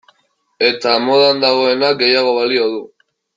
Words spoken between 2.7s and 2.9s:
du.